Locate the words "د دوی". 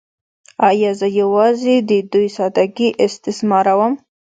1.89-2.27